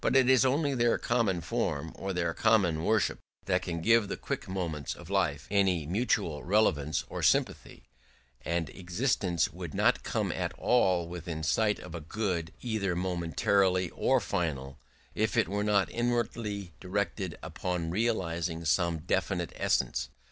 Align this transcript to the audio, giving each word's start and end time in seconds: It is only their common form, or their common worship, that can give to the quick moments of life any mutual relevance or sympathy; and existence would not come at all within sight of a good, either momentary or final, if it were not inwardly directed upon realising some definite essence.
It 0.03 0.15
is 0.31 0.43
only 0.43 0.73
their 0.73 0.97
common 0.97 1.41
form, 1.41 1.91
or 1.93 2.11
their 2.11 2.33
common 2.33 2.83
worship, 2.83 3.19
that 3.45 3.61
can 3.61 3.83
give 3.83 4.01
to 4.05 4.07
the 4.07 4.17
quick 4.17 4.47
moments 4.47 4.95
of 4.95 5.11
life 5.11 5.45
any 5.51 5.85
mutual 5.85 6.43
relevance 6.43 7.05
or 7.07 7.21
sympathy; 7.21 7.83
and 8.43 8.71
existence 8.71 9.53
would 9.53 9.75
not 9.75 10.01
come 10.01 10.31
at 10.31 10.53
all 10.57 11.07
within 11.07 11.43
sight 11.43 11.77
of 11.77 11.93
a 11.93 12.01
good, 12.01 12.51
either 12.63 12.95
momentary 12.95 13.91
or 13.91 14.19
final, 14.19 14.79
if 15.13 15.37
it 15.37 15.47
were 15.47 15.63
not 15.63 15.91
inwardly 15.91 16.73
directed 16.79 17.37
upon 17.43 17.91
realising 17.91 18.65
some 18.65 19.01
definite 19.01 19.53
essence. 19.55 20.09